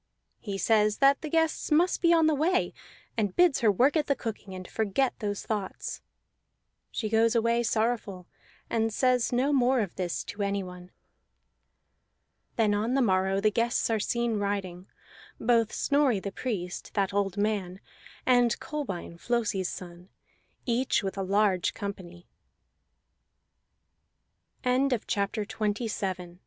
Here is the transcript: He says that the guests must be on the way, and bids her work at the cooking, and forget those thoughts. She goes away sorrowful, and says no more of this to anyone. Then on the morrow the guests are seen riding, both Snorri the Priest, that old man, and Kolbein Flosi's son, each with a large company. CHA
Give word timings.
He 0.39 0.57
says 0.57 0.97
that 0.97 1.21
the 1.21 1.29
guests 1.29 1.71
must 1.71 2.01
be 2.01 2.11
on 2.11 2.25
the 2.25 2.33
way, 2.33 2.73
and 3.15 3.35
bids 3.35 3.59
her 3.59 3.71
work 3.71 3.95
at 3.95 4.07
the 4.07 4.15
cooking, 4.15 4.55
and 4.55 4.67
forget 4.67 5.13
those 5.19 5.45
thoughts. 5.45 6.01
She 6.89 7.07
goes 7.07 7.35
away 7.35 7.61
sorrowful, 7.61 8.25
and 8.67 8.91
says 8.91 9.31
no 9.31 9.53
more 9.53 9.79
of 9.79 9.93
this 9.97 10.23
to 10.23 10.41
anyone. 10.41 10.89
Then 12.55 12.73
on 12.73 12.95
the 12.95 13.01
morrow 13.03 13.39
the 13.39 13.51
guests 13.51 13.91
are 13.91 13.99
seen 13.99 14.39
riding, 14.39 14.87
both 15.39 15.71
Snorri 15.71 16.19
the 16.19 16.31
Priest, 16.31 16.95
that 16.95 17.13
old 17.13 17.37
man, 17.37 17.79
and 18.25 18.59
Kolbein 18.59 19.19
Flosi's 19.19 19.69
son, 19.69 20.09
each 20.65 21.03
with 21.03 21.15
a 21.15 21.21
large 21.21 21.75
company. 21.75 22.27
CHA 24.63 24.87